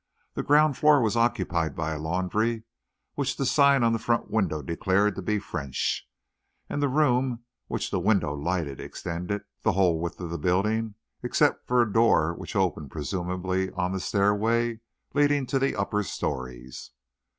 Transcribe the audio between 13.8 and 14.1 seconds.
the